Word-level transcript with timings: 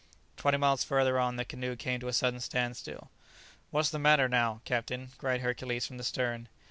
Twenty 0.35 0.57
miles 0.57 0.83
further 0.83 1.19
on 1.19 1.35
the 1.35 1.45
canoe 1.45 1.75
came 1.75 1.99
to 1.99 2.07
a 2.07 2.11
sudden 2.11 2.39
standstill. 2.39 3.11
"What's 3.69 3.91
the 3.91 3.99
matter 3.99 4.27
now, 4.27 4.61
captain?" 4.65 5.09
cried 5.19 5.41
Hercules 5.41 5.85
from 5.85 5.97
the 5.97 6.03
stern. 6.03 6.49